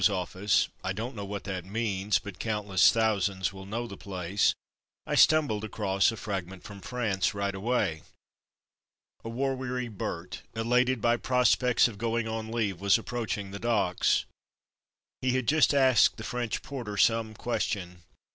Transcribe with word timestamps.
's 0.03 0.09
office 0.09 0.67
(I 0.83 0.93
don't 0.93 1.15
know 1.15 1.25
what 1.25 1.43
that 1.43 1.63
means, 1.63 2.17
but 2.17 2.39
countless 2.39 2.91
thousands 2.91 3.53
will 3.53 3.67
know 3.67 3.85
the 3.85 3.95
place), 3.97 4.55
I 5.05 5.13
stumbled 5.13 5.63
across 5.63 6.11
a 6.11 6.17
"Fragment 6.17 6.63
from 6.63 6.81
France'' 6.81 7.35
right 7.35 7.53
away. 7.53 8.01
A 9.23 9.29
war 9.29 9.53
weary 9.53 9.89
"Bert," 9.89 10.41
elated 10.55 11.01
by 11.01 11.17
prospects 11.17 11.87
of 11.87 11.99
going 11.99 12.27
on 12.27 12.51
leave, 12.51 12.77
w^as 12.79 12.97
approaching 12.97 13.51
the 13.51 13.59
docks. 13.59 14.25
He 15.21 15.35
had 15.35 15.47
just 15.47 15.71
asked 15.71 16.17
the 16.17 16.23
French 16.23 16.63
porter 16.63 16.97
some 16.97 17.35
question. 17.35 18.01